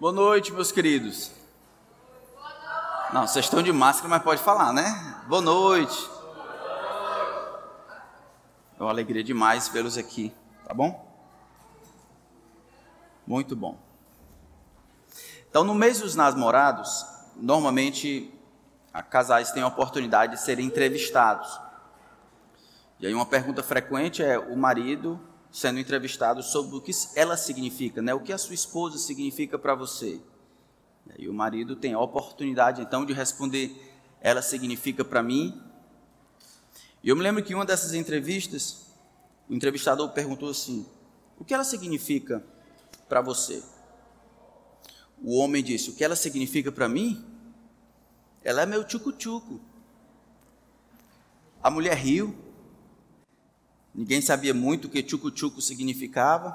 [0.00, 1.30] Boa noite, meus queridos.
[3.12, 5.20] Não, vocês estão de máscara, mas pode falar, né?
[5.28, 6.08] Boa noite.
[8.78, 10.32] É uma alegria demais vê-los aqui,
[10.66, 11.06] tá bom?
[13.26, 13.76] Muito bom.
[15.50, 17.04] Então, no mês dos namorados,
[17.36, 18.32] normalmente
[19.10, 21.60] casais têm a oportunidade de serem entrevistados.
[22.98, 25.20] E aí uma pergunta frequente é o marido
[25.52, 28.14] sendo entrevistado sobre o que ela significa, né?
[28.14, 30.20] O que a sua esposa significa para você.
[31.18, 33.74] E o marido tem a oportunidade então de responder:
[34.20, 35.60] ela significa para mim.
[37.02, 38.86] E eu me lembro que em uma dessas entrevistas,
[39.48, 40.86] o entrevistador perguntou assim:
[41.38, 42.44] o que ela significa
[43.08, 43.62] para você?
[45.22, 47.24] O homem disse: o que ela significa para mim?
[48.42, 49.60] Ela é meu tchucu-tchucu.
[51.62, 52.49] A mulher riu.
[54.00, 56.54] Ninguém sabia muito o que tchucu-tchucu significava.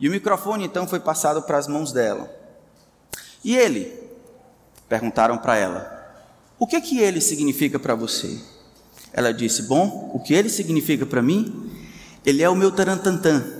[0.00, 2.34] E o microfone então foi passado para as mãos dela.
[3.44, 3.92] E ele?
[4.88, 6.14] Perguntaram para ela:
[6.58, 8.40] O que que ele significa para você?
[9.12, 11.70] Ela disse: Bom, o que ele significa para mim?
[12.24, 13.44] Ele é o meu tarantantã.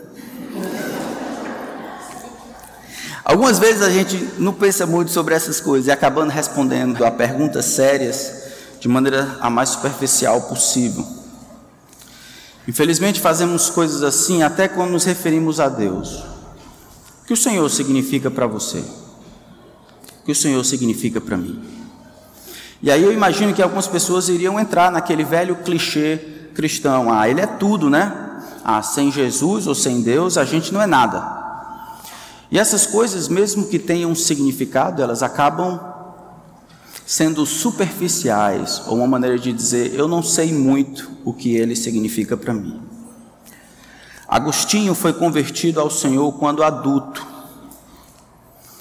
[3.23, 7.67] Algumas vezes a gente não pensa muito sobre essas coisas e acabando respondendo a perguntas
[7.67, 11.21] sérias de maneira a mais superficial possível.
[12.67, 16.25] Infelizmente fazemos coisas assim até quando nos referimos a Deus.
[17.23, 18.83] O que o Senhor significa para você?
[20.23, 21.61] o que o Senhor significa para mim.
[22.81, 26.19] E aí eu imagino que algumas pessoas iriam entrar naquele velho clichê
[26.55, 28.31] cristão: ah, ele é tudo, né?
[28.65, 31.43] Ah, sem Jesus ou sem Deus a gente não é nada.
[32.51, 35.81] E essas coisas, mesmo que tenham significado, elas acabam
[37.07, 42.37] sendo superficiais, ou uma maneira de dizer, eu não sei muito o que ele significa
[42.37, 42.81] para mim.
[44.29, 47.27] Agostinho foi convertido ao Senhor quando adulto,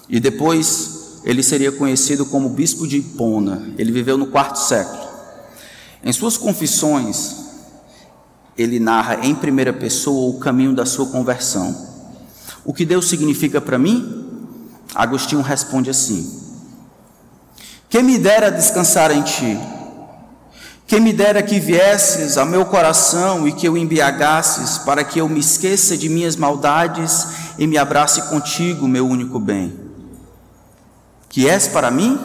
[0.08, 3.74] e depois ele seria conhecido como bispo de Hipona.
[3.78, 5.10] Ele viveu no quarto século.
[6.04, 7.36] Em suas confissões,
[8.58, 11.76] ele narra em primeira pessoa o caminho da sua conversão.
[12.66, 14.26] O que Deus significa para mim?
[14.94, 16.51] Agostinho responde assim:
[17.92, 19.60] Que me dera descansar em ti,
[20.88, 25.30] que me dera que viesses ao meu coração e que eu embriagasses, para que eu
[25.30, 27.28] me esqueça de minhas maldades
[27.60, 29.92] e me abrace contigo, meu único bem
[31.32, 32.20] que és para mim?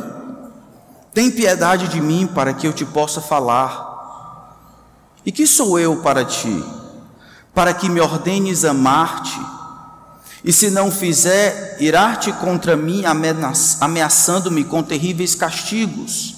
[1.14, 3.94] Tem piedade de mim para que eu te possa falar.
[5.24, 6.62] E que sou eu para ti?
[7.54, 9.40] Para que me ordenes amar-te?
[10.46, 13.02] E se não fizer, irar-te contra mim,
[13.80, 16.36] ameaçando-me com terríveis castigos.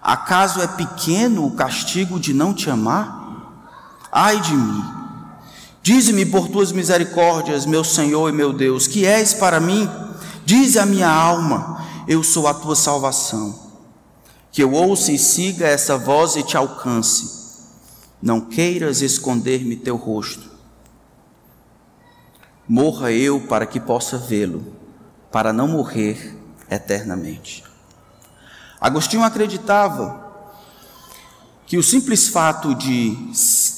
[0.00, 3.66] Acaso é pequeno o castigo de não te amar?
[4.12, 4.84] Ai de mim!
[5.82, 9.88] Dize-me por tuas misericórdias, meu Senhor e meu Deus, que és para mim
[10.48, 13.54] Diz a minha alma: Eu sou a tua salvação.
[14.50, 17.28] Que eu ouça e siga essa voz e te alcance.
[18.22, 20.48] Não queiras esconder-me teu rosto.
[22.68, 24.62] Morra eu para que possa vê-lo,
[25.32, 26.36] para não morrer
[26.70, 27.64] eternamente.
[28.78, 30.28] Agostinho acreditava
[31.66, 33.16] que o simples fato de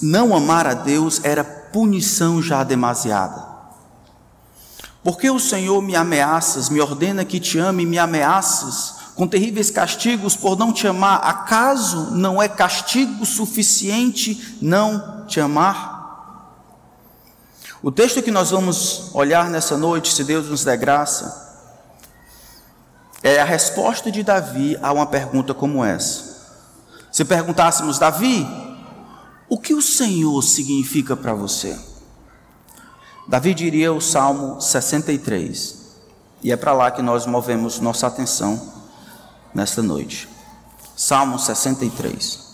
[0.02, 3.48] não amar a Deus era punição já demasiada.
[5.02, 10.34] Porque o Senhor me ameaças, me ordena que te ame, me ameaças com terríveis castigos
[10.34, 11.20] por não te amar?
[11.22, 15.99] Acaso não é castigo suficiente não te amar?
[17.82, 21.48] O texto que nós vamos olhar nessa noite, se Deus nos der graça,
[23.22, 26.30] é a resposta de Davi a uma pergunta como essa.
[27.10, 28.46] Se perguntássemos, Davi,
[29.48, 31.78] o que o Senhor significa para você?
[33.26, 35.76] Davi diria o Salmo 63.
[36.42, 38.60] E é para lá que nós movemos nossa atenção
[39.54, 40.28] nesta noite.
[40.94, 42.49] Salmo 63.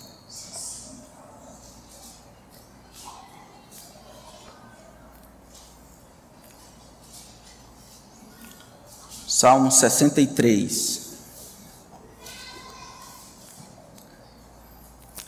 [9.39, 11.11] Salmo 63.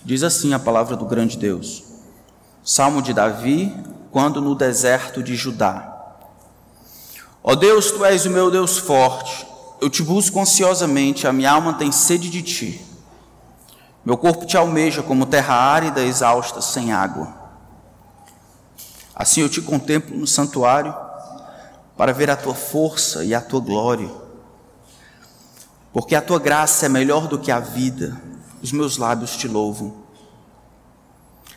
[0.02, 1.84] Diz assim a palavra do grande Deus.
[2.64, 3.70] Salmo de Davi,
[4.10, 6.16] quando no deserto de Judá.
[7.44, 9.46] Ó Deus, tu és o meu Deus forte,
[9.78, 12.82] eu te busco ansiosamente, a minha alma tem sede de ti.
[14.02, 17.34] Meu corpo te almeja como terra árida, exausta, sem água.
[19.14, 20.96] Assim eu te contemplo no santuário,
[21.98, 24.08] para ver a tua força e a tua glória.
[25.92, 28.22] Porque a tua graça é melhor do que a vida,
[28.62, 30.06] os meus lábios te louvam.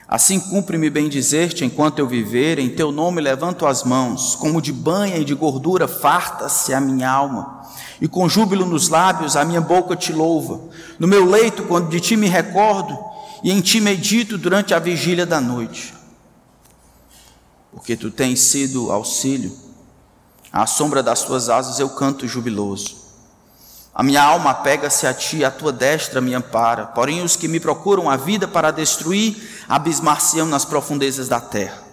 [0.07, 4.73] Assim cumpre-me bem dizer-te enquanto eu viver, em teu nome levanto as mãos, como de
[4.73, 7.61] banha e de gordura farta-se a minha alma,
[8.01, 10.59] e com júbilo nos lábios a minha boca te louva.
[10.97, 12.97] No meu leito, quando de ti me recordo,
[13.43, 15.93] e em ti medito durante a vigília da noite.
[17.71, 19.70] Porque tu tens sido auxílio,
[20.51, 23.01] à sombra das tuas asas eu canto jubiloso.
[23.93, 26.87] A minha alma pega-se a ti, a tua destra me ampara.
[26.87, 31.83] Porém, os que me procuram a vida para destruir, abismar-se-ão nas profundezas da terra.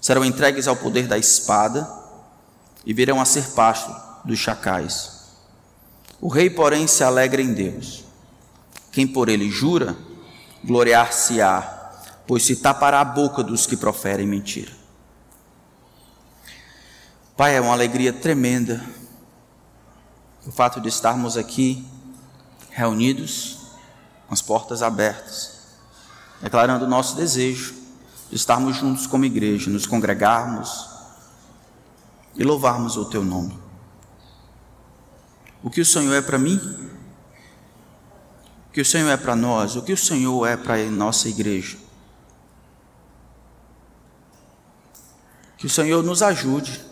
[0.00, 1.88] Serão entregues ao poder da espada
[2.86, 3.94] e virão a ser pasto
[4.24, 5.20] dos chacais.
[6.20, 8.04] O rei, porém, se alegra em Deus.
[8.90, 9.96] Quem por ele jura,
[10.64, 11.92] gloriar-se-á,
[12.26, 14.79] pois se tapará a boca dos que proferem mentira.
[17.40, 18.84] Pai, é uma alegria tremenda
[20.46, 21.88] o fato de estarmos aqui
[22.68, 23.60] reunidos,
[24.28, 25.78] com as portas abertas,
[26.42, 27.74] declarando o nosso desejo
[28.28, 30.86] de estarmos juntos como igreja, nos congregarmos
[32.36, 33.58] e louvarmos o Teu nome.
[35.62, 36.60] O que o Senhor é para mim?
[38.68, 39.76] O que o Senhor é para nós?
[39.76, 41.78] O que o Senhor é para a nossa igreja?
[45.56, 46.89] Que o Senhor nos ajude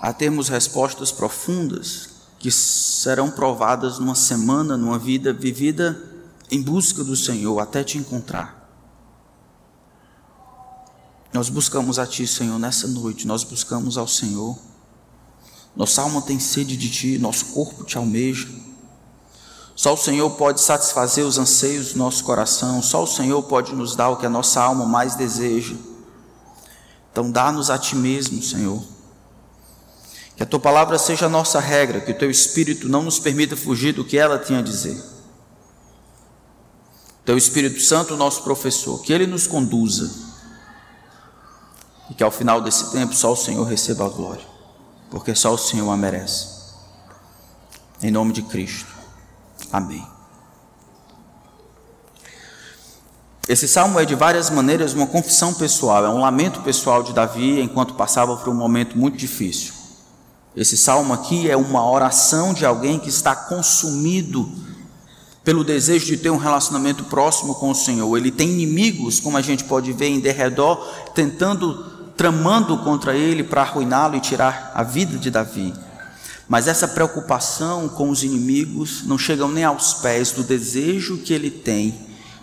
[0.00, 6.00] a termos respostas profundas que serão provadas numa semana, numa vida vivida
[6.50, 8.56] em busca do Senhor até te encontrar.
[11.32, 14.56] Nós buscamos a Ti, Senhor, nessa noite, nós buscamos ao Senhor.
[15.76, 18.48] Nossa alma tem sede de Ti, nosso corpo te almeja.
[19.76, 23.94] Só o Senhor pode satisfazer os anseios do nosso coração, só o Senhor pode nos
[23.94, 25.76] dar o que a nossa alma mais deseja.
[27.12, 28.97] Então, dá-nos a Ti mesmo, Senhor
[30.38, 33.56] que a tua palavra seja a nossa regra, que o teu espírito não nos permita
[33.56, 34.96] fugir do que ela tinha a dizer.
[37.24, 40.10] Teu Espírito Santo, nosso professor, que ele nos conduza
[42.08, 44.46] e que ao final desse tempo só o Senhor receba a glória,
[45.10, 46.46] porque só o Senhor a merece.
[48.00, 48.94] Em nome de Cristo.
[49.72, 50.06] Amém.
[53.48, 57.60] Esse salmo é de várias maneiras uma confissão pessoal, é um lamento pessoal de Davi
[57.60, 59.77] enquanto passava por um momento muito difícil.
[60.58, 64.50] Esse salmo aqui é uma oração de alguém que está consumido
[65.44, 68.16] pelo desejo de ter um relacionamento próximo com o Senhor.
[68.16, 70.84] Ele tem inimigos, como a gente pode ver em derredor,
[71.14, 71.84] tentando,
[72.16, 75.72] tramando contra ele para arruiná-lo e tirar a vida de Davi.
[76.48, 81.52] Mas essa preocupação com os inimigos não chegam nem aos pés do desejo que ele
[81.52, 81.94] tem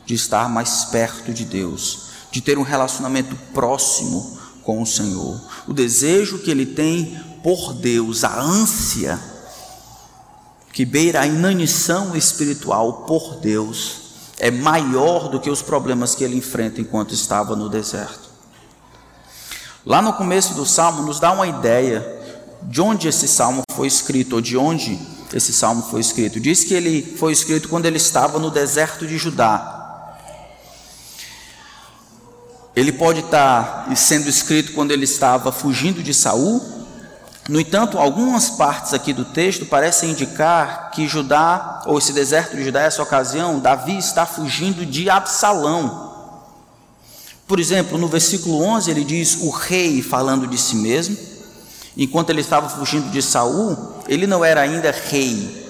[0.06, 5.38] de estar mais perto de Deus, de ter um relacionamento próximo com o Senhor.
[5.68, 9.20] O desejo que ele tem por Deus, a ânsia
[10.74, 13.98] que beira a inanição espiritual por Deus,
[14.40, 18.32] é maior do que os problemas que ele enfrenta enquanto estava no deserto.
[19.86, 22.04] Lá no começo do salmo, nos dá uma ideia
[22.64, 25.00] de onde esse salmo foi escrito, ou de onde
[25.32, 26.40] esse salmo foi escrito.
[26.40, 30.18] Diz que ele foi escrito quando ele estava no deserto de Judá.
[32.76, 36.75] Ele pode estar sendo escrito quando ele estava fugindo de Saul,
[37.48, 42.64] no entanto, algumas partes aqui do texto parecem indicar que Judá, ou esse deserto de
[42.64, 46.12] Judá, essa ocasião, Davi está fugindo de Absalão.
[47.48, 51.16] Por exemplo, no versículo 11 ele diz o rei falando de si mesmo,
[51.96, 53.78] enquanto ele estava fugindo de Saul,
[54.08, 55.64] ele não era ainda rei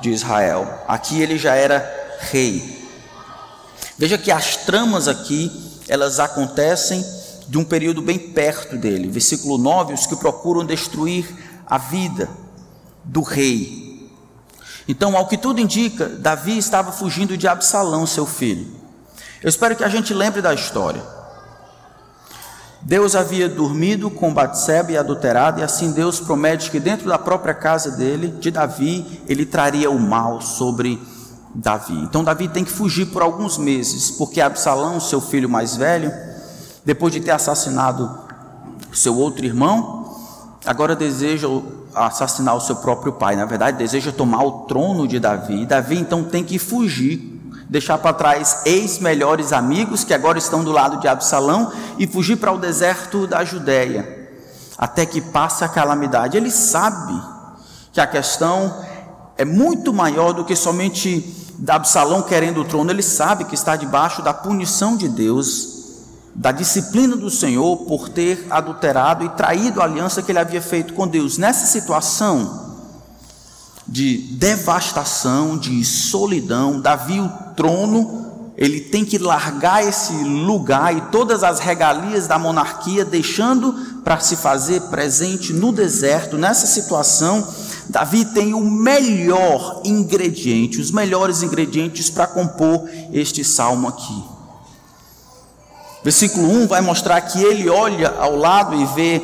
[0.00, 0.84] de Israel.
[0.86, 1.84] Aqui ele já era
[2.30, 2.88] rei.
[3.98, 5.50] Veja que as tramas aqui,
[5.88, 7.04] elas acontecem
[7.48, 9.08] de um período bem perto dele.
[9.08, 11.26] Versículo 9: os que procuram destruir
[11.66, 12.28] a vida
[13.04, 14.10] do rei.
[14.88, 18.66] Então, ao que tudo indica, Davi estava fugindo de Absalão, seu filho.
[19.42, 21.02] Eu espero que a gente lembre da história.
[22.82, 27.52] Deus havia dormido com Batseba e adulterado, e assim Deus promete que dentro da própria
[27.52, 31.02] casa dele, de Davi, ele traria o mal sobre
[31.52, 31.98] Davi.
[31.98, 36.12] Então Davi tem que fugir por alguns meses, porque Absalão, seu filho mais velho,
[36.86, 38.08] depois de ter assassinado
[38.92, 40.16] seu outro irmão,
[40.64, 41.48] agora deseja
[41.92, 43.34] assassinar o seu próprio pai.
[43.34, 45.66] Na verdade, deseja tomar o trono de Davi.
[45.66, 51.00] Davi então tem que fugir, deixar para trás ex-melhores amigos que agora estão do lado
[51.00, 54.30] de Absalão e fugir para o deserto da Judéia,
[54.78, 56.36] até que passe a calamidade.
[56.36, 57.20] Ele sabe
[57.92, 58.72] que a questão
[59.36, 61.34] é muito maior do que somente
[61.66, 62.92] Absalão querendo o trono.
[62.92, 65.75] Ele sabe que está debaixo da punição de Deus
[66.36, 70.92] da disciplina do Senhor por ter adulterado e traído a aliança que ele havia feito
[70.92, 71.38] com Deus.
[71.38, 72.76] Nessa situação
[73.88, 78.26] de devastação, de solidão, Davi, o trono
[78.56, 84.36] ele tem que largar esse lugar e todas as regalias da monarquia, deixando para se
[84.36, 87.46] fazer presente no deserto, nessa situação.
[87.88, 94.35] Davi tem o melhor ingrediente, os melhores ingredientes para compor este salmo aqui.
[96.06, 99.20] Versículo 1 vai mostrar que ele olha ao lado e vê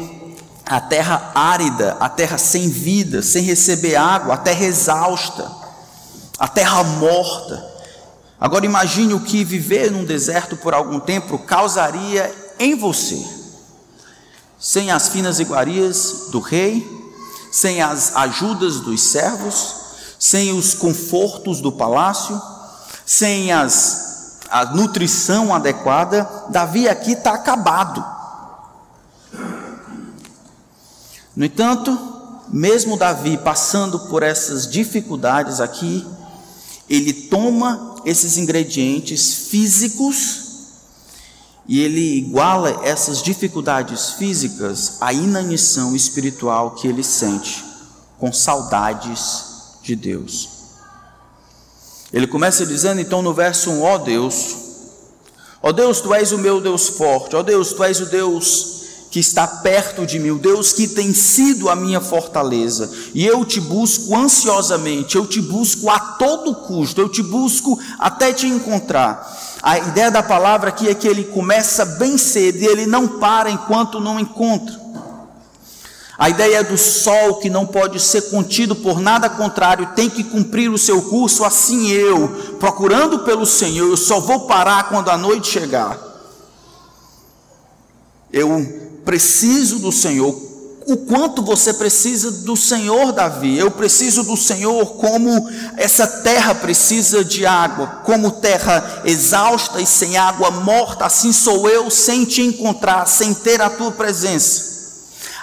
[0.66, 5.48] a terra árida, a terra sem vida, sem receber água, a terra exausta,
[6.36, 7.64] a terra morta.
[8.40, 13.24] Agora imagine o que viver num deserto por algum tempo causaria em você.
[14.58, 16.84] Sem as finas iguarias do rei,
[17.52, 19.76] sem as ajudas dos servos,
[20.18, 22.42] sem os confortos do palácio,
[23.06, 24.11] sem as,
[24.52, 28.04] a nutrição adequada, Davi aqui está acabado.
[31.34, 31.98] No entanto,
[32.48, 36.06] mesmo Davi passando por essas dificuldades aqui,
[36.86, 40.42] ele toma esses ingredientes físicos
[41.66, 47.64] e ele iguala essas dificuldades físicas à inanição espiritual que ele sente
[48.18, 49.44] com saudades
[49.82, 50.61] de Deus.
[52.12, 54.56] Ele começa dizendo então no verso 1: Ó oh Deus,
[55.62, 58.06] ó oh Deus, tu és o meu Deus forte, ó oh Deus, tu és o
[58.06, 58.72] Deus
[59.10, 63.44] que está perto de mim, o Deus que tem sido a minha fortaleza, e eu
[63.44, 69.38] te busco ansiosamente, eu te busco a todo custo, eu te busco até te encontrar.
[69.62, 73.50] A ideia da palavra aqui é que ele começa bem cedo e ele não para
[73.50, 74.81] enquanto não encontra.
[76.22, 80.70] A ideia do sol que não pode ser contido por nada contrário, tem que cumprir
[80.70, 82.28] o seu curso, assim eu,
[82.60, 85.98] procurando pelo Senhor, eu só vou parar quando a noite chegar.
[88.32, 90.32] Eu preciso do Senhor.
[90.86, 93.58] O quanto você precisa do Senhor, Davi?
[93.58, 100.16] Eu preciso do Senhor como essa terra precisa de água, como terra exausta e sem
[100.16, 104.71] água morta, assim sou eu sem te encontrar, sem ter a tua presença.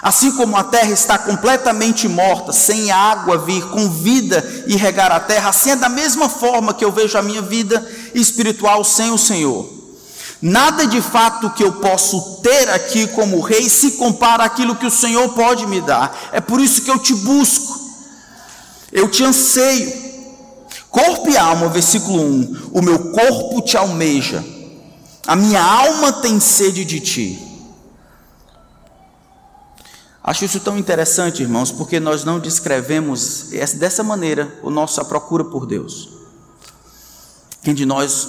[0.02, 5.20] Assim como a terra está completamente morta, sem água vir com vida e regar a
[5.20, 9.18] terra, assim é da mesma forma que eu vejo a minha vida espiritual sem o
[9.18, 9.68] Senhor.
[10.40, 14.90] Nada de fato que eu posso ter aqui como rei se compara àquilo que o
[14.90, 16.30] Senhor pode me dar.
[16.32, 17.78] É por isso que eu te busco,
[18.90, 20.08] eu te anseio.
[20.88, 24.42] Corpo e alma, versículo 1: O meu corpo te almeja,
[25.26, 27.49] a minha alma tem sede de ti.
[30.30, 35.66] Acho isso tão interessante, irmãos, porque nós não descrevemos dessa maneira a nossa procura por
[35.66, 36.08] Deus.
[37.64, 38.28] Quem de nós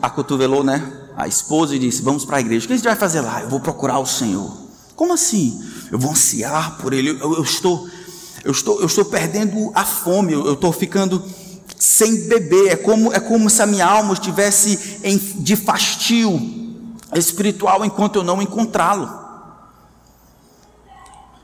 [0.00, 1.02] acotovelou, né?
[1.14, 2.64] a esposa e disse: Vamos para a igreja.
[2.64, 3.42] O que a gente vai fazer lá?
[3.42, 4.50] Eu vou procurar o Senhor.
[4.96, 5.62] Como assim?
[5.92, 7.10] Eu vou ansiar por Ele.
[7.10, 7.86] Eu, eu estou,
[8.42, 10.32] eu estou, eu estou perdendo a fome.
[10.32, 11.22] Eu, eu estou ficando
[11.78, 12.68] sem beber.
[12.68, 16.40] É como, é como se a minha alma estivesse em, de fastio
[17.14, 19.23] espiritual enquanto eu não encontrá-lo.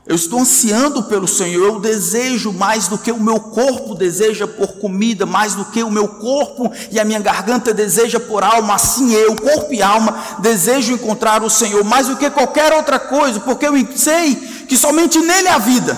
[0.05, 4.73] Eu estou ansiando pelo Senhor, eu desejo mais do que o meu corpo deseja por
[4.79, 9.13] comida, mais do que o meu corpo e a minha garganta deseja por alma, assim
[9.13, 13.67] eu, corpo e alma, desejo encontrar o Senhor mais do que qualquer outra coisa, porque
[13.67, 14.35] eu sei
[14.67, 15.95] que somente nele há vida.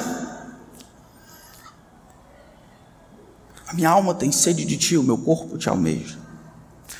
[3.69, 6.19] A minha alma tem sede de ti, o meu corpo te almeja.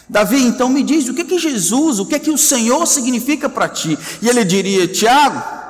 [0.07, 3.67] Davi, então me diz o que que Jesus, o que que o Senhor significa para
[3.67, 3.98] ti?
[4.22, 5.62] E ele diria: Tiago,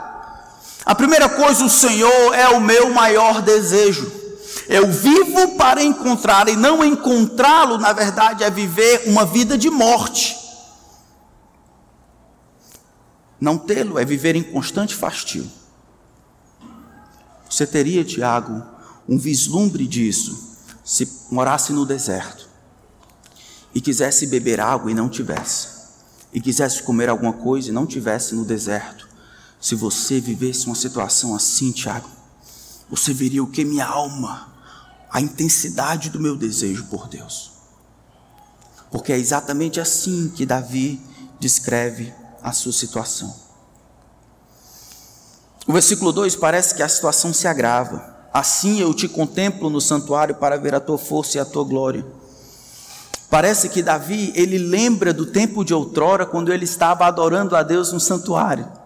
[0.86, 4.12] a primeira coisa, o Senhor é o meu maior desejo.
[4.68, 10.38] Eu vivo para encontrar, e não encontrá-lo, na verdade, é viver uma vida de morte.
[13.40, 15.50] Não tê-lo é viver em constante fastio.
[17.50, 18.64] Você teria, Tiago,
[19.08, 22.50] um vislumbre disso se morasse no deserto
[23.76, 25.68] e quisesse beber água e não tivesse,
[26.34, 29.10] e quisesse comer alguma coisa e não tivesse no deserto,
[29.64, 32.10] se você vivesse uma situação assim, Tiago,
[32.90, 34.50] você veria o que minha alma,
[35.10, 37.54] a intensidade do meu desejo por Deus.
[38.92, 41.02] Porque é exatamente assim que Davi
[41.40, 43.34] descreve a sua situação.
[45.66, 48.28] O versículo 2 parece que a situação se agrava.
[48.34, 52.06] Assim eu te contemplo no santuário para ver a tua força e a tua glória.
[53.30, 57.94] Parece que Davi, ele lembra do tempo de outrora, quando ele estava adorando a Deus
[57.94, 58.83] no santuário.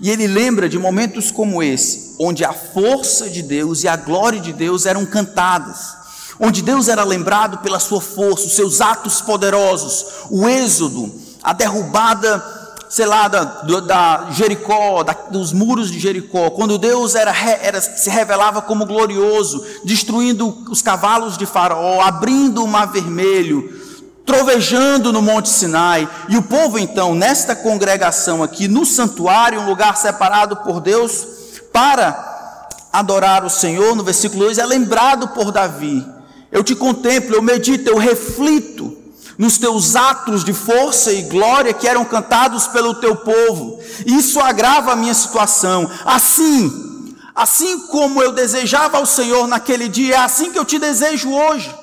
[0.00, 4.40] E ele lembra de momentos como esse, onde a força de Deus e a glória
[4.40, 5.96] de Deus eram cantadas,
[6.40, 12.42] onde Deus era lembrado pela sua força, os seus atos poderosos, o êxodo, a derrubada,
[12.88, 17.32] sei lá, da, da Jericó, da, dos muros de Jericó, quando Deus era,
[17.62, 23.81] era, se revelava como glorioso, destruindo os cavalos de Faraó, abrindo o mar vermelho,
[24.24, 29.96] trovejando no Monte Sinai, e o povo então, nesta congregação aqui, no santuário, um lugar
[29.96, 31.26] separado por Deus
[31.72, 36.06] para adorar o Senhor, no versículo 2, é lembrado por Davi.
[36.50, 38.96] Eu te contemplo, eu medito, eu reflito
[39.38, 43.80] nos teus atos de força e glória que eram cantados pelo teu povo.
[44.04, 45.90] Isso agrava a minha situação.
[46.04, 51.32] Assim, assim como eu desejava ao Senhor naquele dia, é assim que eu te desejo
[51.32, 51.74] hoje.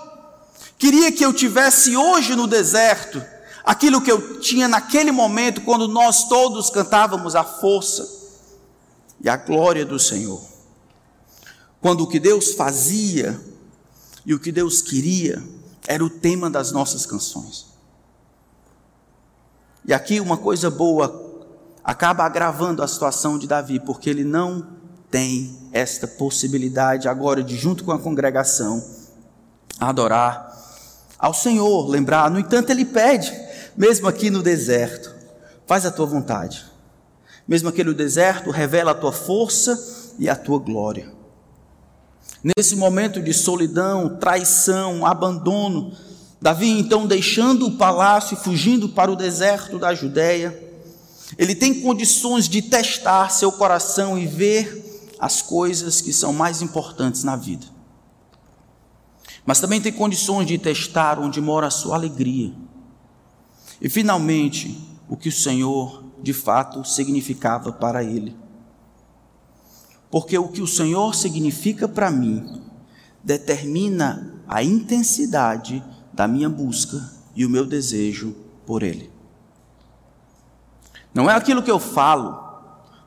[0.80, 3.22] Queria que eu tivesse hoje no deserto
[3.66, 8.08] aquilo que eu tinha naquele momento quando nós todos cantávamos a força
[9.22, 10.42] e a glória do Senhor.
[11.82, 13.38] Quando o que Deus fazia
[14.26, 15.44] e o que Deus queria
[15.86, 17.68] era o tema das nossas canções.
[19.86, 21.28] E aqui uma coisa boa
[21.84, 24.66] acaba agravando a situação de Davi, porque ele não
[25.12, 28.82] tem esta possibilidade agora de, junto com a congregação,
[29.78, 30.49] adorar
[31.20, 32.32] ao Senhor, lembrar.
[32.32, 33.38] No entanto, ele pede,
[33.76, 35.14] mesmo aqui no deserto,
[35.68, 36.66] faz a tua vontade.
[37.46, 41.12] Mesmo aqui no deserto, revela a tua força e a tua glória.
[42.42, 45.92] Nesse momento de solidão, traição, abandono,
[46.42, 50.58] Davi então deixando o palácio e fugindo para o deserto da Judéia,
[51.38, 57.26] ele tem condições de testar seu coração e ver as coisas que são mais importantes
[57.26, 57.66] na vida.
[59.46, 62.54] Mas também tem condições de testar onde mora a sua alegria.
[63.82, 64.78] E finalmente,
[65.08, 68.36] o que o Senhor de fato significava para ele
[70.12, 72.62] porque o que o Senhor significa para mim
[73.24, 79.12] determina a intensidade da minha busca e o meu desejo por Ele.
[81.14, 82.49] Não é aquilo que eu falo.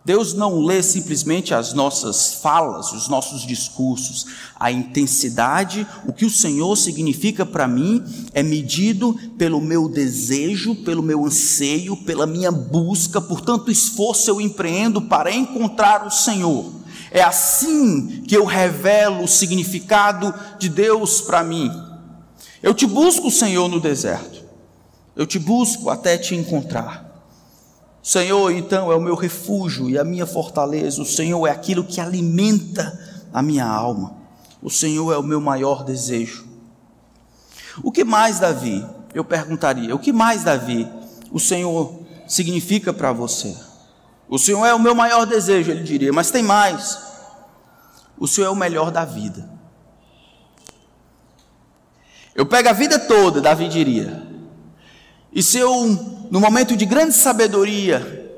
[0.04, 4.26] Deus não lê simplesmente as nossas falas, os nossos discursos.
[4.58, 8.02] A intensidade, o que o Senhor significa para mim,
[8.34, 14.40] é medido pelo meu desejo, pelo meu anseio, pela minha busca, por tanto esforço eu
[14.40, 16.72] empreendo para encontrar o Senhor.
[17.12, 21.70] É assim que eu revelo o significado de Deus para mim.
[22.60, 24.42] Eu te busco, Senhor, no deserto.
[25.14, 27.11] Eu te busco até te encontrar.
[28.02, 31.00] Senhor, então, é o meu refúgio e a minha fortaleza.
[31.00, 32.98] O Senhor é aquilo que alimenta
[33.32, 34.16] a minha alma.
[34.60, 36.46] O Senhor é o meu maior desejo.
[37.82, 38.84] O que mais, Davi?
[39.14, 40.90] Eu perguntaria: o que mais, Davi,
[41.30, 43.56] o Senhor significa para você?
[44.28, 46.98] O Senhor é o meu maior desejo, ele diria, mas tem mais.
[48.18, 49.48] O Senhor é o melhor da vida.
[52.34, 54.26] Eu pego a vida toda, Davi diria,
[55.34, 58.30] e se eu, no momento de grande sabedoria,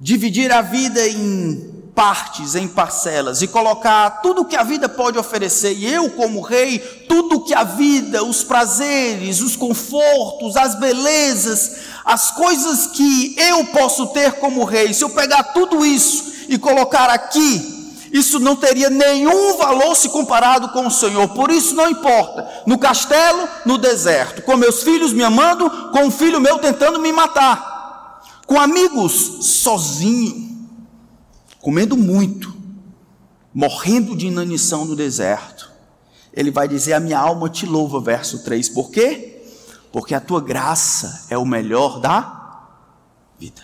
[0.00, 5.18] dividir a vida em partes, em parcelas, e colocar tudo o que a vida pode
[5.18, 10.74] oferecer, e eu, como rei, tudo o que a vida, os prazeres, os confortos, as
[10.78, 16.58] belezas, as coisas que eu posso ter como rei, se eu pegar tudo isso e
[16.58, 17.75] colocar aqui,
[18.12, 21.28] isso não teria nenhum valor se comparado com o Senhor.
[21.28, 26.10] Por isso não importa, no castelo, no deserto, com meus filhos me amando, com um
[26.10, 30.46] filho meu tentando me matar, com amigos sozinho
[31.66, 32.54] comendo muito,
[33.52, 35.68] morrendo de inanição no deserto,
[36.32, 38.68] ele vai dizer: A minha alma te louva, verso 3.
[38.68, 39.42] Por quê?
[39.90, 42.68] Porque a tua graça é o melhor da
[43.36, 43.62] vida.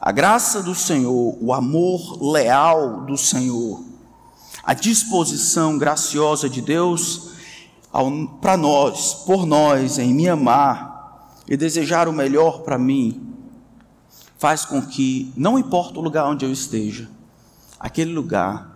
[0.00, 3.82] A graça do Senhor, o amor leal do Senhor,
[4.62, 7.30] a disposição graciosa de Deus
[8.40, 13.34] para nós, por nós, em me amar e desejar o melhor para mim,
[14.36, 17.08] faz com que, não importa o lugar onde eu esteja,
[17.80, 18.70] aquele lugar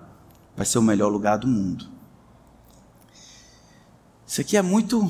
[0.56, 1.88] vai ser o melhor lugar do mundo.
[4.26, 5.08] Isso aqui é muito,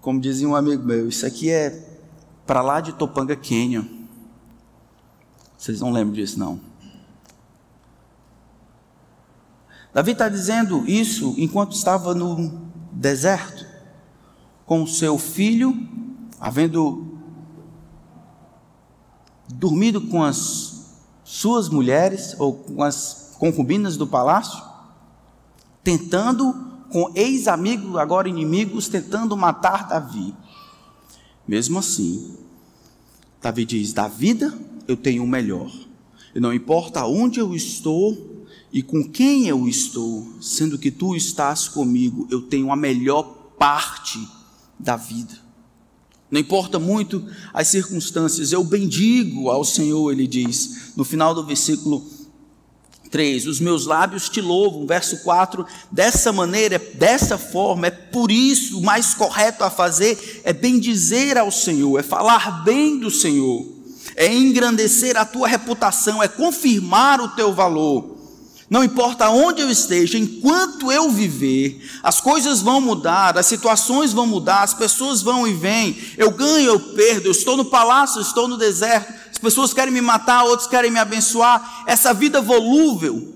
[0.00, 1.98] como dizia um amigo meu, isso aqui é
[2.46, 3.95] para lá de Topanga Canyon.
[5.56, 6.60] Vocês não lembram disso, não?
[9.92, 13.64] Davi está dizendo isso enquanto estava no deserto,
[14.66, 15.74] com seu filho,
[16.38, 17.18] havendo
[19.48, 24.62] dormido com as suas mulheres ou com as concubinas do palácio,
[25.82, 26.52] tentando
[26.90, 30.34] com ex-amigos, agora inimigos, tentando matar Davi.
[31.48, 32.36] Mesmo assim,
[33.40, 34.52] Davi diz: Da vida
[34.86, 35.72] eu tenho o melhor.
[36.34, 41.68] E não importa onde eu estou e com quem eu estou, sendo que tu estás
[41.68, 43.22] comigo, eu tenho a melhor
[43.58, 44.18] parte
[44.78, 45.46] da vida.
[46.30, 52.04] Não importa muito as circunstâncias, eu bendigo ao Senhor, ele diz, no final do versículo
[53.08, 54.86] 3: Os meus lábios te louvam.
[54.86, 60.52] Verso 4: Dessa maneira, dessa forma, é por isso o mais correto a fazer é
[60.52, 63.75] bendizer ao Senhor, é falar bem do Senhor,
[64.16, 68.16] é engrandecer a tua reputação, é confirmar o teu valor.
[68.68, 74.26] Não importa onde eu esteja, enquanto eu viver, as coisas vão mudar, as situações vão
[74.26, 78.48] mudar, as pessoas vão e vêm, eu ganho, eu perdo, eu estou no palácio, estou
[78.48, 81.84] no deserto, as pessoas querem me matar, outros querem me abençoar.
[81.86, 83.34] Essa vida volúvel,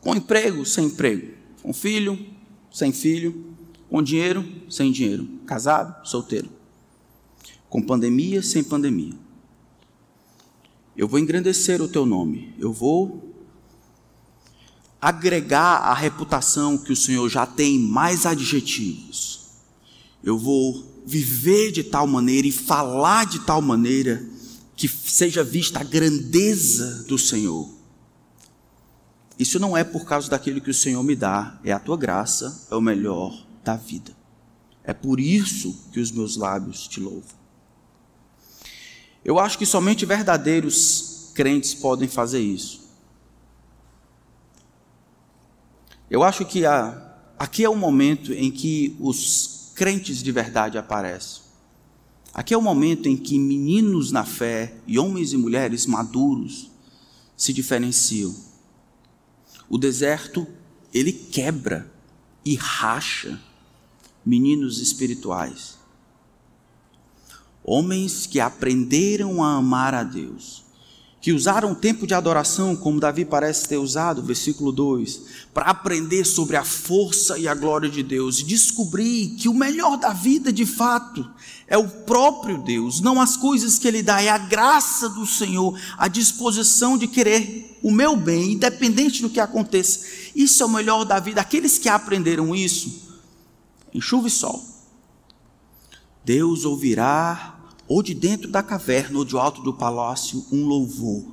[0.00, 2.18] com emprego, sem emprego, com filho,
[2.72, 3.54] sem filho,
[3.88, 6.48] com dinheiro, sem dinheiro, casado, solteiro,
[7.76, 9.12] com pandemia, sem pandemia.
[10.96, 13.36] Eu vou engrandecer o teu nome, eu vou
[14.98, 19.50] agregar a reputação que o Senhor já tem mais adjetivos.
[20.24, 24.26] Eu vou viver de tal maneira e falar de tal maneira
[24.74, 27.68] que seja vista a grandeza do Senhor.
[29.38, 32.66] Isso não é por causa daquilo que o Senhor me dá, é a tua graça,
[32.70, 34.16] é o melhor da vida.
[34.82, 37.35] É por isso que os meus lábios te louvam.
[39.26, 42.88] Eu acho que somente verdadeiros crentes podem fazer isso.
[46.08, 51.42] Eu acho que a, aqui é o momento em que os crentes de verdade aparecem.
[52.32, 56.70] Aqui é o momento em que meninos na fé e homens e mulheres maduros
[57.36, 58.32] se diferenciam.
[59.68, 60.46] O deserto,
[60.94, 61.92] ele quebra
[62.44, 63.40] e racha
[64.24, 65.76] meninos espirituais.
[67.66, 70.66] Homens que aprenderam a amar a Deus
[71.26, 76.24] que usaram o tempo de adoração, como Davi parece ter usado, versículo 2, para aprender
[76.24, 80.52] sobre a força e a glória de Deus e descobrir que o melhor da vida,
[80.52, 81.28] de fato,
[81.66, 85.76] é o próprio Deus, não as coisas que Ele dá, é a graça do Senhor,
[85.98, 90.06] a disposição de querer o meu bem, independente do que aconteça.
[90.32, 91.40] Isso é o melhor da vida.
[91.40, 93.16] Aqueles que aprenderam isso,
[93.92, 94.64] em chuva e sol,
[96.24, 97.55] Deus ouvirá
[97.88, 101.24] ou de dentro da caverna, ou de alto do palácio, um louvor.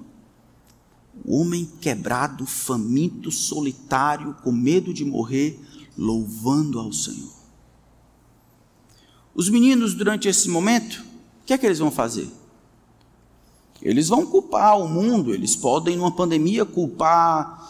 [1.25, 5.59] O homem quebrado, faminto, solitário, com medo de morrer,
[5.97, 7.31] louvando ao Senhor.
[9.35, 11.03] Os meninos, durante esse momento,
[11.41, 12.27] o que é que eles vão fazer?
[13.81, 17.61] Eles vão culpar o mundo, eles podem, numa pandemia, culpar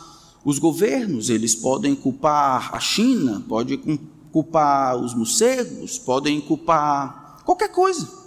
[0.45, 3.99] os governos, eles podem culpar a China, podem
[4.31, 8.22] culpar os morcegos, podem culpar qualquer coisa.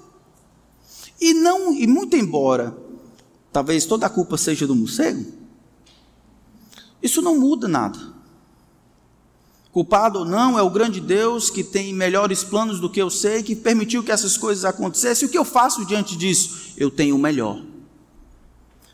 [1.20, 2.76] E não, e muito embora
[3.52, 5.24] talvez toda a culpa seja do morcego,
[7.02, 7.98] isso não muda nada.
[9.72, 13.42] Culpado ou não, é o grande Deus que tem melhores planos do que eu sei,
[13.42, 15.28] que permitiu que essas coisas acontecessem.
[15.28, 16.72] O que eu faço diante disso?
[16.76, 17.62] Eu tenho o melhor.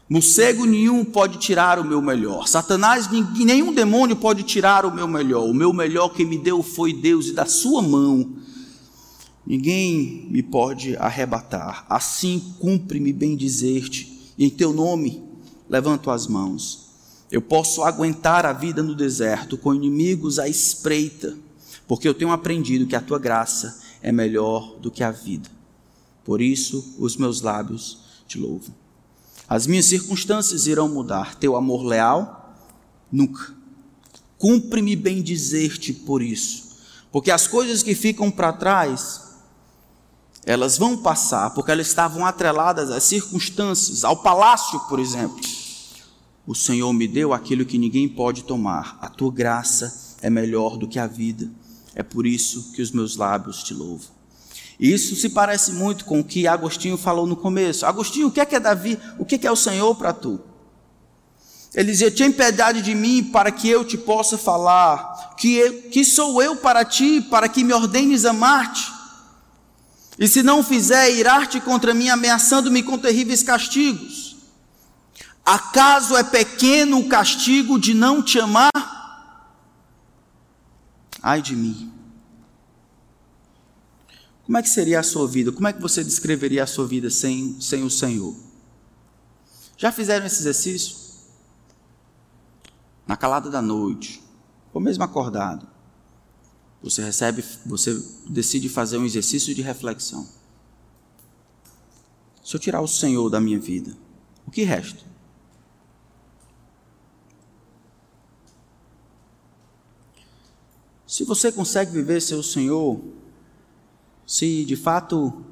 [0.08, 2.46] Morcego nenhum pode tirar o meu melhor.
[2.46, 5.44] Satanás, nenhum demônio pode tirar o meu melhor.
[5.44, 8.30] O meu melhor que me deu foi Deus, e da sua mão
[9.53, 11.85] ninguém me pode arrebatar.
[11.87, 15.23] Assim cumpre-me bem dizer-te, e em teu nome
[15.69, 16.88] levanto as mãos.
[17.31, 21.37] Eu posso aguentar a vida no deserto, com inimigos à espreita,
[21.87, 25.51] porque eu tenho aprendido que a tua graça é melhor do que a vida.
[26.25, 28.75] Por isso, os meus lábios te louvam.
[29.47, 32.57] As minhas circunstâncias irão mudar, teu amor leal,
[33.11, 33.55] nunca.
[34.38, 36.71] Cumpre-me bem dizer-te por isso,
[37.12, 39.21] porque as coisas que ficam para trás
[40.44, 45.40] elas vão passar, porque elas estavam atreladas às circunstâncias, ao palácio, por exemplo.
[46.46, 48.98] O Senhor me deu aquilo que ninguém pode tomar.
[49.00, 51.48] A tua graça é melhor do que a vida.
[51.94, 54.09] É por isso que os meus lábios te louvam.
[54.81, 57.87] Isso se parece muito com o que Agostinho falou no começo.
[57.87, 58.98] Agostinho, o que é que é Davi?
[59.18, 60.40] O que é, que é o Senhor para tu?
[61.72, 65.37] Ele dizia: Tem piedade de mim para que eu te possa falar.
[65.37, 69.02] Que, eu, que sou eu para ti, para que me ordenes amar-te?
[70.22, 74.37] E se não fizer, irar-te contra mim, ameaçando-me com terríveis castigos.
[75.44, 78.70] Acaso é pequeno o castigo de não te amar?
[81.20, 81.92] Ai de mim.
[84.46, 85.50] Como é que seria a sua vida?
[85.50, 88.37] Como é que você descreveria a sua vida sem, sem o Senhor?
[89.76, 90.94] Já fizeram esse exercício?
[93.08, 94.22] Na calada da noite,
[94.72, 95.66] ou mesmo acordado.
[96.83, 97.95] Você recebe, você
[98.29, 100.27] decide fazer um exercício de reflexão.
[102.42, 103.97] Se eu tirar o Senhor da minha vida,
[104.47, 105.12] o que resta?
[111.07, 113.01] Se você consegue viver seu Senhor,
[114.27, 115.45] se de fato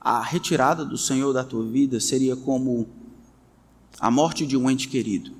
[0.00, 2.88] a retirada do Senhor da tua vida seria como
[3.98, 5.34] a morte de um ente querido,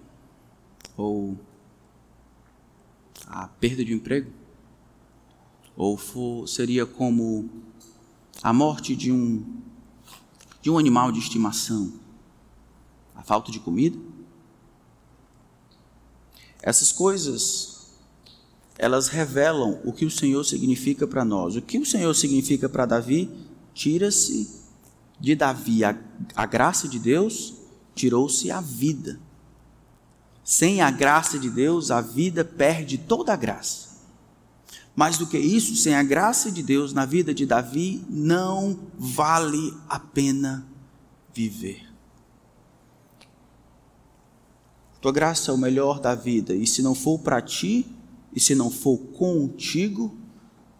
[0.96, 1.38] ou
[3.26, 4.39] a perda de um emprego,
[5.80, 7.48] ou for, seria como
[8.42, 9.42] a morte de um,
[10.60, 11.90] de um animal de estimação,
[13.16, 13.98] a falta de comida.
[16.60, 17.94] Essas coisas,
[18.76, 21.56] elas revelam o que o Senhor significa para nós.
[21.56, 23.30] O que o Senhor significa para Davi,
[23.72, 24.60] tira-se
[25.18, 25.98] de Davi a,
[26.36, 27.54] a graça de Deus,
[27.94, 29.18] tirou-se a vida.
[30.44, 33.89] Sem a graça de Deus, a vida perde toda a graça.
[34.94, 39.74] Mais do que isso, sem a graça de Deus na vida de Davi, não vale
[39.88, 40.66] a pena
[41.32, 41.88] viver.
[45.00, 47.86] Tua graça é o melhor da vida, e se não for para ti,
[48.34, 50.14] e se não for contigo,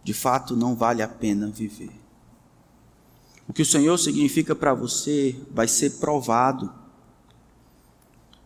[0.05, 1.91] de fato não vale a pena viver.
[3.49, 6.73] O que o Senhor significa para você vai ser provado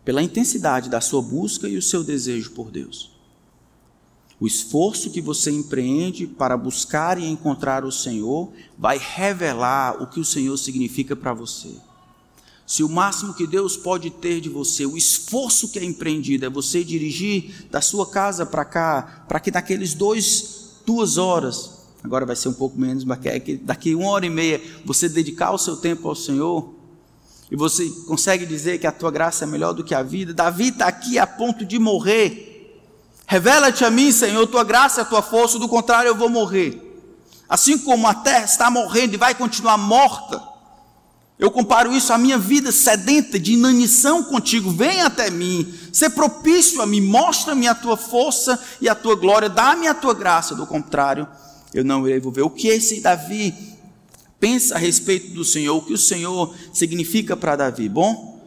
[0.04, 3.13] pela intensidade da sua busca e o seu desejo por Deus.
[4.40, 10.18] O esforço que você empreende para buscar e encontrar o Senhor vai revelar o que
[10.18, 11.70] o Senhor significa para você.
[12.66, 16.50] Se o máximo que Deus pode ter de você, o esforço que é empreendido é
[16.50, 22.34] você dirigir da sua casa para cá, para que naqueles dois, duas horas, agora vai
[22.34, 25.76] ser um pouco menos, mas é daqui uma hora e meia você dedicar o seu
[25.76, 26.74] tempo ao Senhor,
[27.50, 30.68] e você consegue dizer que a tua graça é melhor do que a vida, Davi
[30.68, 32.53] está aqui a ponto de morrer
[33.26, 36.80] Revela-te a mim, Senhor, tua graça e a tua força, do contrário eu vou morrer.
[37.48, 40.42] Assim como a terra está morrendo e vai continuar morta,
[41.38, 44.70] eu comparo isso à minha vida sedenta de inanição contigo.
[44.70, 49.48] Vem até mim, ser propício a mim, mostra-me a tua força e a tua glória,
[49.48, 51.26] dá-me a tua graça, do contrário,
[51.72, 52.42] eu não irei viver.
[52.42, 53.54] O que esse Davi
[54.38, 57.88] pensa a respeito do Senhor, o que o Senhor significa para Davi?
[57.88, 58.40] Bom,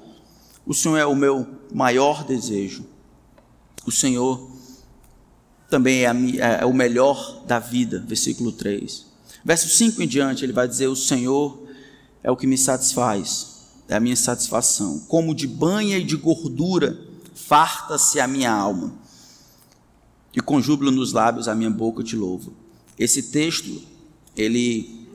[0.66, 2.86] o Senhor é o meu maior desejo.
[3.86, 4.57] O Senhor
[5.70, 9.06] também é, a, é, o melhor da vida, versículo 3.
[9.44, 11.68] Verso 5 em diante, ele vai dizer: O Senhor
[12.24, 15.00] é o que me satisfaz, é a minha satisfação.
[15.08, 17.00] Como de banha e de gordura,
[17.34, 18.94] farta-se a minha alma,
[20.34, 22.52] e com júbilo nos lábios a minha boca te louva.
[22.98, 23.82] Esse texto,
[24.36, 25.08] ele,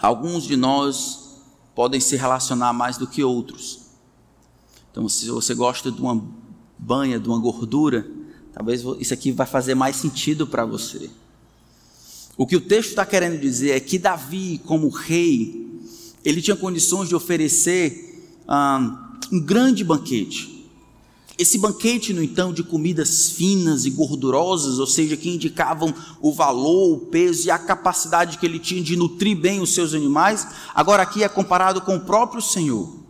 [0.00, 1.42] alguns de nós
[1.74, 3.80] podem se relacionar mais do que outros.
[4.90, 6.24] Então, se você gosta de uma
[6.78, 8.06] banha, de uma gordura,
[8.54, 11.10] Talvez isso aqui vai fazer mais sentido para você.
[12.36, 15.82] O que o texto está querendo dizer é que Davi, como rei,
[16.24, 20.54] ele tinha condições de oferecer ah, um grande banquete.
[21.36, 26.92] Esse banquete, no entanto, de comidas finas e gordurosas, ou seja, que indicavam o valor,
[26.92, 31.02] o peso e a capacidade que ele tinha de nutrir bem os seus animais, agora
[31.02, 33.00] aqui é comparado com o próprio Senhor.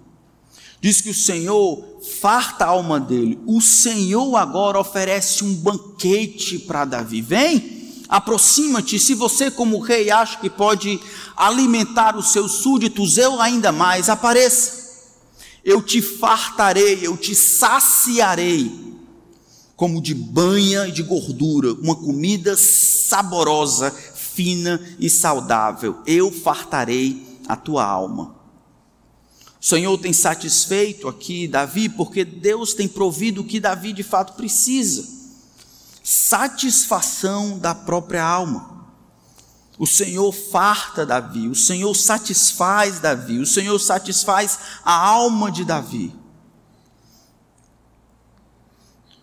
[0.80, 3.38] Diz que o Senhor farta a alma dele.
[3.46, 7.20] O Senhor agora oferece um banquete para Davi.
[7.20, 8.98] Vem, aproxima-te.
[8.98, 11.00] Se você, como rei, acha que pode
[11.36, 14.84] alimentar os seus súditos, eu ainda mais, apareça.
[15.64, 18.70] Eu te fartarei, eu te saciarei,
[19.74, 25.98] como de banha e de gordura, uma comida saborosa, fina e saudável.
[26.06, 28.43] Eu fartarei a tua alma.
[29.64, 34.34] O Senhor tem satisfeito aqui Davi, porque Deus tem provido o que Davi de fato
[34.34, 35.08] precisa:
[36.02, 38.84] satisfação da própria alma.
[39.78, 46.14] O Senhor farta Davi, o Senhor satisfaz Davi, o Senhor satisfaz a alma de Davi.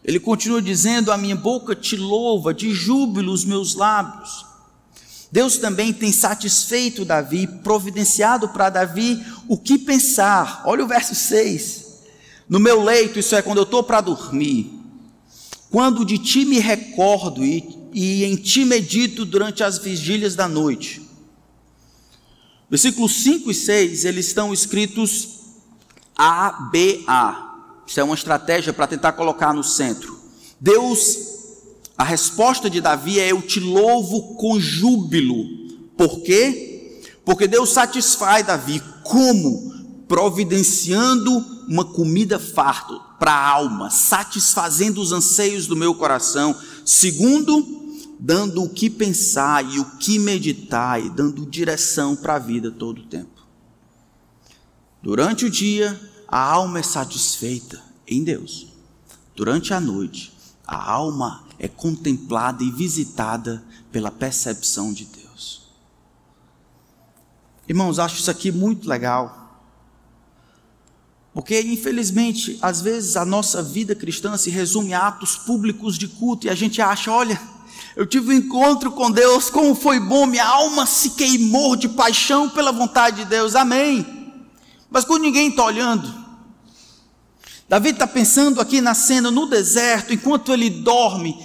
[0.03, 4.50] Ele continua dizendo: A minha boca te louva, de júbilo os meus lábios.
[5.31, 10.63] Deus também tem satisfeito Davi, providenciado para Davi o que pensar.
[10.65, 11.85] Olha o verso 6.
[12.49, 14.77] No meu leito, isso é quando eu estou para dormir,
[15.69, 17.63] quando de ti me recordo e,
[17.93, 21.01] e em ti medito durante as vigílias da noite.
[22.69, 25.39] Versículos 5 e 6, eles estão escritos
[26.13, 27.81] A, B, A.
[27.87, 30.19] Isso é uma estratégia para tentar colocar no centro.
[30.59, 31.40] Deus
[32.01, 35.45] a resposta de Davi é: Eu te louvo com júbilo.
[35.95, 36.99] Por quê?
[37.23, 38.81] Porque Deus satisfaz Davi.
[39.03, 39.71] Como?
[40.07, 41.31] Providenciando
[41.67, 46.55] uma comida farta para a alma, satisfazendo os anseios do meu coração.
[46.83, 47.63] Segundo,
[48.19, 53.01] dando o que pensar e o que meditar e dando direção para a vida todo
[53.01, 53.45] o tempo.
[55.03, 58.65] Durante o dia, a alma é satisfeita em Deus.
[59.35, 60.30] Durante a noite,
[60.71, 65.63] a alma é contemplada e visitada pela percepção de Deus.
[67.67, 69.37] Irmãos, acho isso aqui muito legal.
[71.33, 76.47] Porque, infelizmente, às vezes a nossa vida cristã se resume a atos públicos de culto
[76.47, 77.39] e a gente acha, olha,
[77.93, 82.49] eu tive um encontro com Deus, como foi bom, minha alma se queimou de paixão
[82.49, 84.05] pela vontade de Deus, amém.
[84.89, 86.20] Mas quando ninguém está olhando,
[87.71, 91.41] Davi está pensando aqui na cena no deserto, enquanto ele dorme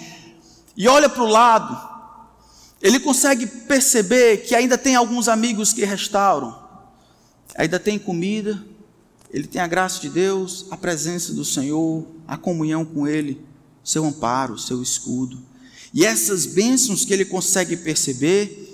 [0.75, 1.79] e olha para o lado,
[2.81, 6.53] ele consegue perceber que ainda tem alguns amigos que restauram,
[7.55, 8.61] ainda tem comida,
[9.31, 13.41] ele tem a graça de Deus, a presença do Senhor, a comunhão com Ele,
[13.81, 15.41] seu amparo, seu escudo.
[15.93, 18.66] E essas bênçãos que ele consegue perceber,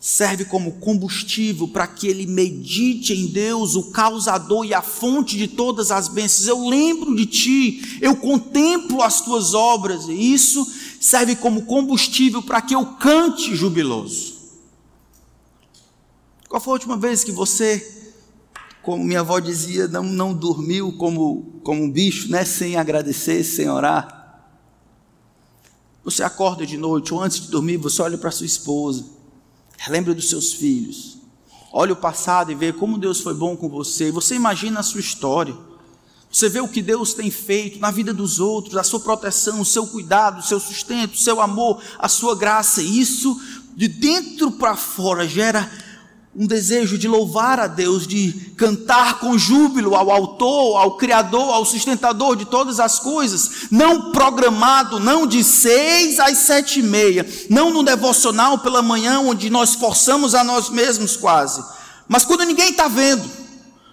[0.00, 5.48] serve como combustível para que ele medite em Deus, o causador e a fonte de
[5.48, 6.46] todas as bênçãos.
[6.46, 10.66] Eu lembro de ti, eu contemplo as tuas obras, e isso
[11.00, 14.38] serve como combustível para que eu cante jubiloso.
[16.48, 18.06] Qual foi a última vez que você,
[18.82, 22.44] como minha avó dizia, não, não dormiu como, como um bicho, né?
[22.44, 24.16] sem agradecer, sem orar?
[26.04, 29.17] Você acorda de noite ou antes de dormir, você olha para sua esposa
[29.86, 31.18] Lembre dos seus filhos.
[31.72, 34.10] Olhe o passado e vê como Deus foi bom com você.
[34.10, 35.54] Você imagina a sua história.
[36.30, 39.64] Você vê o que Deus tem feito na vida dos outros, a sua proteção, o
[39.64, 42.82] seu cuidado, o seu sustento, o seu amor, a sua graça.
[42.82, 43.40] Isso
[43.74, 45.70] de dentro para fora gera
[46.34, 51.64] um desejo de louvar a Deus, de cantar com júbilo ao Autor, ao Criador, ao
[51.64, 57.72] sustentador de todas as coisas, não programado, não de seis às sete e meia, não
[57.72, 61.64] no devocional pela manhã, onde nós forçamos a nós mesmos quase,
[62.06, 63.28] mas quando ninguém está vendo,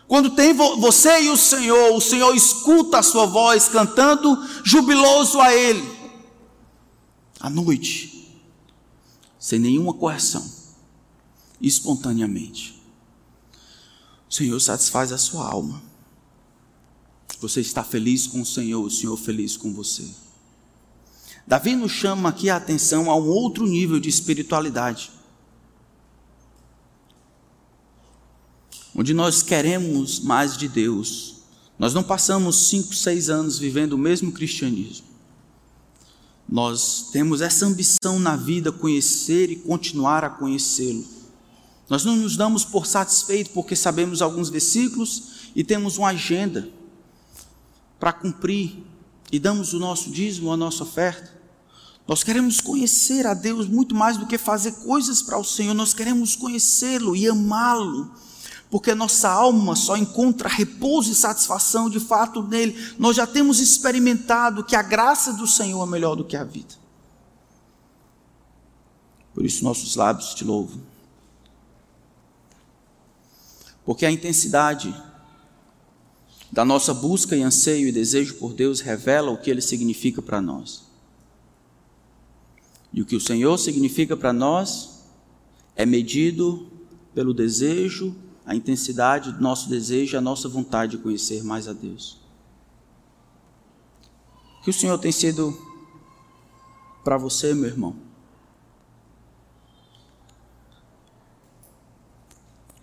[0.07, 5.53] quando tem você e o Senhor, o Senhor escuta a sua voz cantando jubiloso a
[5.53, 5.83] Ele,
[7.39, 8.29] à noite,
[9.39, 10.64] sem nenhuma correção
[11.61, 12.81] espontaneamente.
[14.29, 15.81] O Senhor satisfaz a sua alma.
[17.39, 20.05] Você está feliz com o Senhor, o Senhor feliz com você.
[21.45, 25.11] Davi nos chama aqui a atenção a um outro nível de espiritualidade.
[28.95, 31.35] Onde nós queremos mais de Deus.
[31.77, 35.05] Nós não passamos cinco, seis anos vivendo o mesmo cristianismo.
[36.47, 41.14] Nós temos essa ambição na vida, conhecer e continuar a conhecê-lo.
[41.89, 46.67] Nós não nos damos por satisfeitos porque sabemos alguns versículos e temos uma agenda
[47.99, 48.83] para cumprir
[49.31, 51.33] e damos o nosso dízimo, a nossa oferta.
[52.07, 55.93] Nós queremos conhecer a Deus muito mais do que fazer coisas para o Senhor, nós
[55.93, 58.11] queremos conhecê-lo e amá-lo,
[58.69, 62.75] porque nossa alma só encontra repouso e satisfação de fato nele.
[62.99, 66.75] Nós já temos experimentado que a graça do Senhor é melhor do que a vida.
[69.33, 70.94] Por isso nossos lábios te louvam.
[73.85, 74.93] Porque a intensidade
[76.51, 80.41] da nossa busca e anseio e desejo por Deus revela o que Ele significa para
[80.41, 80.85] nós.
[82.91, 85.05] E o que o Senhor significa para nós
[85.75, 86.67] é medido
[87.13, 92.17] pelo desejo, a intensidade do nosso desejo, a nossa vontade de conhecer mais a Deus.
[94.59, 95.57] O que o Senhor tem sido
[97.03, 98.04] para você, meu irmão?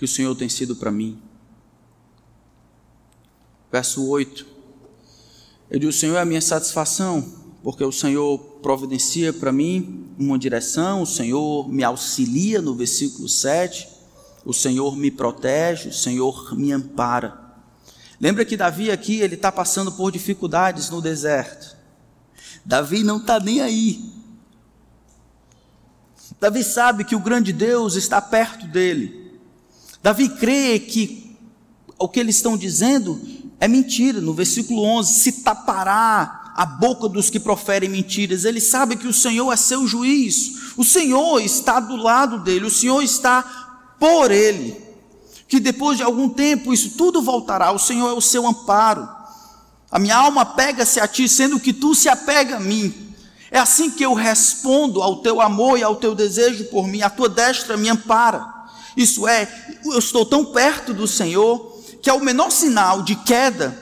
[0.02, 1.16] Que o Senhor tem sido para mim.
[3.70, 4.44] Verso 8.
[5.70, 10.36] Eu digo: O Senhor é a minha satisfação, porque o Senhor providencia para mim uma
[10.36, 13.88] direção, o Senhor me auxilia no versículo 7,
[14.44, 17.40] o Senhor me protege, o Senhor me ampara.
[18.20, 21.76] Lembra que Davi aqui ele está passando por dificuldades no deserto.
[22.64, 24.12] Davi não está nem aí.
[26.40, 29.21] Davi sabe que o grande Deus está perto dele.
[30.02, 31.36] Davi crê que
[31.98, 33.20] o que eles estão dizendo
[33.60, 34.20] é mentira.
[34.20, 38.44] No versículo 11, se tapará a boca dos que proferem mentiras.
[38.44, 40.74] Ele sabe que o Senhor é seu juiz.
[40.76, 44.76] O Senhor está do lado dele, o Senhor está por ele.
[45.46, 47.70] Que depois de algum tempo isso tudo voltará.
[47.72, 49.08] O Senhor é o seu amparo.
[49.90, 52.92] A minha alma pega-se a ti, sendo que tu se apega a mim.
[53.50, 57.02] É assim que eu respondo ao teu amor e ao teu desejo por mim.
[57.02, 58.51] A tua destra me ampara.
[58.96, 59.48] Isso é,
[59.84, 63.78] eu estou tão perto do Senhor que ao menor sinal de queda,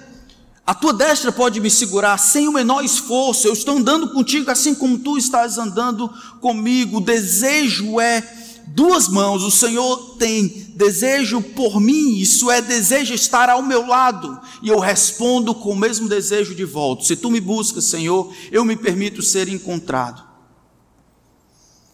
[0.67, 3.49] a tua destra pode me segurar sem o menor esforço.
[3.49, 6.09] Eu estou andando contigo assim como tu estás andando
[6.41, 6.99] comigo.
[6.99, 8.23] O desejo é
[8.69, 9.43] duas mãos.
[9.43, 10.47] O Senhor tem
[10.77, 14.39] desejo por mim, isso é, desejo estar ao meu lado.
[14.63, 17.05] E eu respondo com o mesmo desejo de volta.
[17.05, 20.30] Se tu me buscas, Senhor, eu me permito ser encontrado.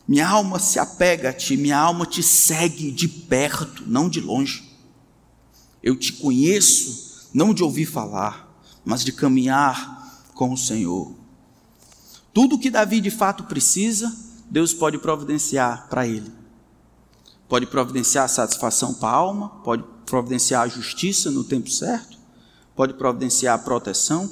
[0.07, 4.71] Minha alma se apega a ti, minha alma te segue de perto, não de longe.
[5.83, 8.49] Eu te conheço não de ouvir falar,
[8.85, 11.13] mas de caminhar com o Senhor.
[12.33, 14.15] Tudo que Davi de fato precisa,
[14.49, 16.33] Deus pode providenciar para ele.
[17.49, 22.17] Pode providenciar satisfação para a alma, pode providenciar a justiça no tempo certo,
[22.75, 24.31] pode providenciar a proteção,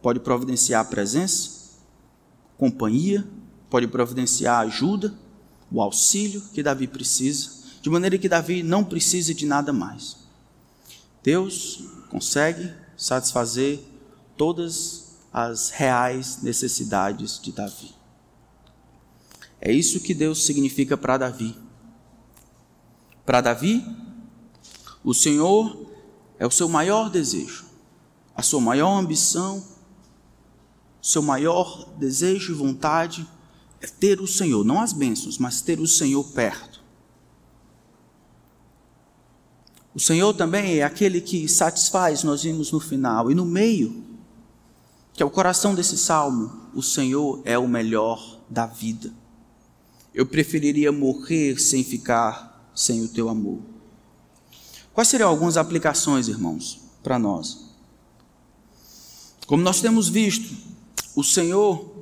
[0.00, 1.50] pode providenciar a presença,
[2.56, 3.26] companhia,
[3.76, 5.12] pode providenciar a ajuda,
[5.70, 7.50] o auxílio que Davi precisa,
[7.82, 10.16] de maneira que Davi não precise de nada mais.
[11.22, 13.78] Deus consegue satisfazer
[14.34, 17.94] todas as reais necessidades de Davi.
[19.60, 21.54] É isso que Deus significa para Davi.
[23.26, 23.84] Para Davi,
[25.04, 25.92] o Senhor
[26.38, 27.66] é o seu maior desejo,
[28.34, 29.62] a sua maior ambição,
[31.02, 33.35] seu maior desejo e vontade
[33.80, 36.82] é ter o Senhor, não as bênçãos, mas ter o Senhor perto.
[39.94, 44.04] O Senhor também é aquele que satisfaz, nós vimos no final, e no meio,
[45.14, 49.10] que é o coração desse salmo, o Senhor é o melhor da vida.
[50.12, 53.60] Eu preferiria morrer sem ficar sem o teu amor.
[54.92, 57.66] Quais seriam algumas aplicações, irmãos, para nós?
[59.46, 60.54] Como nós temos visto,
[61.14, 61.95] o Senhor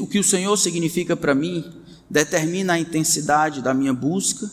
[0.00, 1.64] o que o Senhor significa para mim
[2.08, 4.50] determina a intensidade da minha busca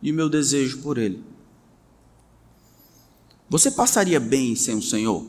[0.00, 1.22] e o meu desejo por Ele.
[3.48, 5.26] Você passaria bem sem o Senhor?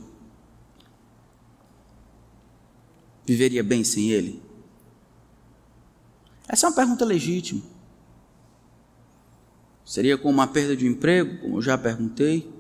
[3.25, 4.41] Viveria bem sem Ele?
[6.47, 7.61] Essa é uma pergunta legítima.
[9.85, 12.51] Seria como uma perda de emprego, como eu já perguntei?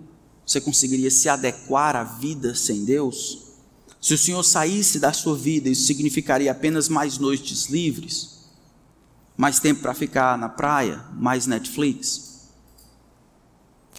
[0.45, 3.42] Você conseguiria se adequar à vida sem Deus?
[4.03, 8.49] Se o Senhor saísse da sua vida, isso significaria apenas mais noites livres?
[9.37, 11.05] Mais tempo para ficar na praia?
[11.13, 12.49] Mais Netflix?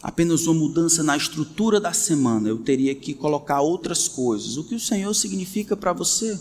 [0.02, 4.59] Apenas uma mudança na estrutura da semana, eu teria que colocar outras coisas.
[4.59, 6.38] O que o Senhor significa para você?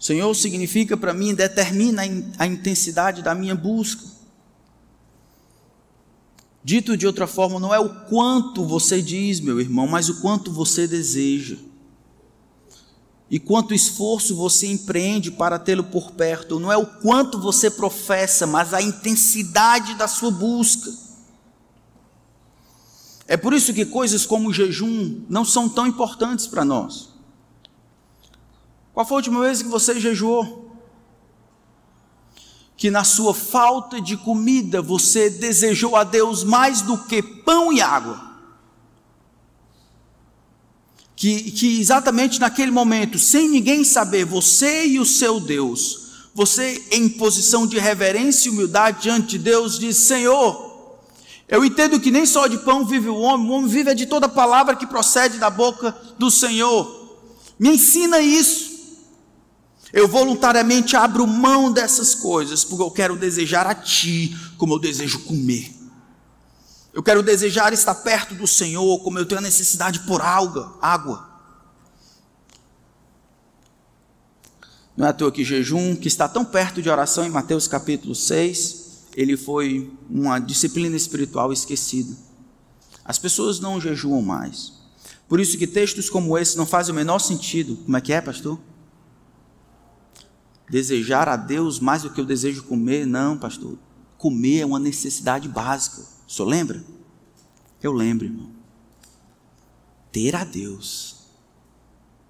[0.00, 2.02] O Senhor significa para mim, determina
[2.36, 4.17] a intensidade da minha busca.
[6.62, 10.52] Dito de outra forma, não é o quanto você diz, meu irmão, mas o quanto
[10.52, 11.56] você deseja.
[13.30, 16.58] E quanto esforço você empreende para tê-lo por perto.
[16.58, 20.90] Não é o quanto você professa, mas a intensidade da sua busca.
[23.26, 27.10] É por isso que coisas como o jejum não são tão importantes para nós.
[28.94, 30.67] Qual foi a última vez que você jejuou?
[32.78, 37.80] Que na sua falta de comida você desejou a Deus mais do que pão e
[37.80, 38.28] água.
[41.16, 47.08] Que, que exatamente naquele momento, sem ninguém saber, você e o seu Deus, você em
[47.08, 50.96] posição de reverência e humildade diante de Deus, diz: Senhor,
[51.48, 54.28] eu entendo que nem só de pão vive o homem, o homem vive de toda
[54.28, 57.18] palavra que procede da boca do Senhor.
[57.58, 58.67] Me ensina isso.
[59.92, 65.20] Eu voluntariamente abro mão dessas coisas, porque eu quero desejar a Ti como eu desejo
[65.20, 65.74] comer.
[66.92, 70.76] Eu quero desejar estar perto do Senhor, como eu tenho a necessidade por água.
[70.82, 71.28] água.
[74.96, 78.16] Não é à toa que jejum, que está tão perto de oração em Mateus capítulo
[78.16, 82.16] 6, ele foi uma disciplina espiritual esquecida.
[83.04, 84.72] As pessoas não jejuam mais.
[85.28, 87.76] Por isso que textos como esse não fazem o menor sentido.
[87.84, 88.58] Como é que é, pastor?
[90.68, 93.06] Desejar a Deus mais do que eu desejo comer?
[93.06, 93.78] Não, pastor.
[94.16, 96.02] Comer é uma necessidade básica.
[96.26, 96.84] O senhor lembra?
[97.82, 98.50] Eu lembro, irmão.
[100.12, 101.16] Ter a Deus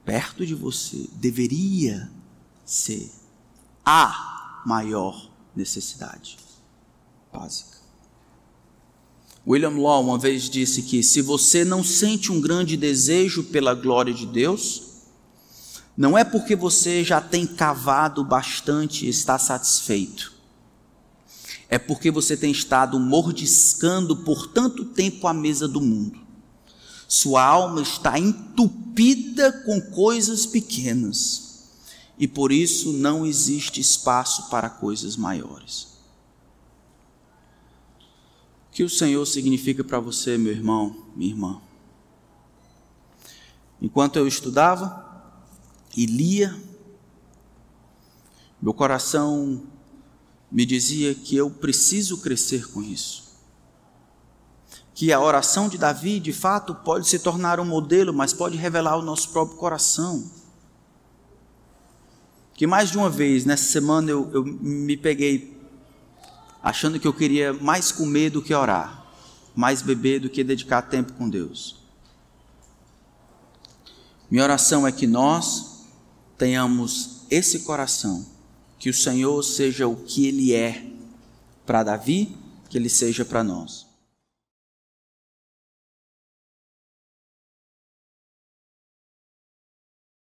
[0.05, 2.11] perto de você deveria
[2.65, 3.11] ser
[3.85, 6.37] a maior necessidade
[7.33, 7.79] básica.
[9.47, 14.13] William Law uma vez disse que se você não sente um grande desejo pela glória
[14.13, 14.88] de Deus,
[15.99, 20.33] não é porque você já tem cavado bastante e está satisfeito.
[21.69, 26.21] É porque você tem estado mordiscando por tanto tempo a mesa do mundo.
[27.09, 31.67] Sua alma está entupida com coisas pequenas.
[32.17, 35.99] E por isso não existe espaço para coisas maiores.
[38.69, 41.61] O que o Senhor significa para você, meu irmão, minha irmã?
[43.83, 45.08] Enquanto eu estudava,
[45.99, 46.57] e lia,
[48.63, 49.65] meu coração
[50.49, 53.37] me dizia que eu preciso crescer com isso.
[54.95, 58.97] Que a oração de Davi, de fato, pode se tornar um modelo, mas pode revelar
[58.97, 60.31] o nosso próprio coração.
[62.55, 65.61] Que mais de uma vez nessa semana eu, eu me peguei
[66.63, 69.05] achando que eu queria mais comer do que orar,
[69.53, 71.77] mais beber do que dedicar tempo com Deus.
[74.31, 75.68] Minha oração é que nós
[76.39, 78.25] tenhamos esse coração,
[78.79, 80.87] que o Senhor seja o que Ele é
[81.67, 82.35] para Davi,
[82.71, 83.88] que Ele seja para nós.